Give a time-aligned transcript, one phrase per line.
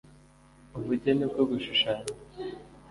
[0.77, 2.05] -ubugeni bwo gushushanya: